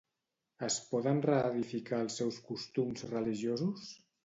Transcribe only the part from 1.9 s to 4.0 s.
els seus costums religiosos?